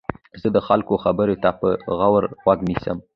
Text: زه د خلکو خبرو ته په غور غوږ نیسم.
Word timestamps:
زه 0.41 0.47
د 0.55 0.57
خلکو 0.67 0.93
خبرو 1.03 1.35
ته 1.43 1.49
په 1.59 1.69
غور 1.97 2.23
غوږ 2.43 2.59
نیسم. 2.69 2.97